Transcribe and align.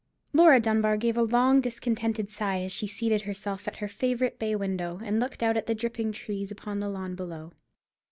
Laura 0.33 0.59
Dunbar 0.59 0.97
gave 0.97 1.15
a 1.15 1.21
long 1.21 1.61
discontented 1.61 2.27
sigh 2.27 2.61
as 2.63 2.71
she 2.71 2.87
seated 2.87 3.21
herself 3.21 3.67
at 3.67 3.75
her 3.75 3.87
favourite 3.87 4.39
bay 4.39 4.55
window, 4.55 4.99
and 5.03 5.19
looked 5.19 5.43
out 5.43 5.55
at 5.55 5.67
the 5.67 5.75
dripping 5.75 6.11
trees 6.11 6.49
upon 6.49 6.79
the 6.79 6.89
lawn 6.89 7.13
below. 7.13 7.51